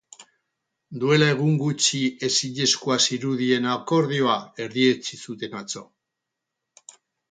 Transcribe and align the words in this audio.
Duela 1.03 1.27
egun 1.33 1.59
gutxi 1.65 2.01
ezinezkoa 2.29 2.99
zirudien 3.05 3.71
akordioa 3.77 4.41
erdietsi 4.67 5.25
zuten 5.29 5.59
atzo. 5.65 5.89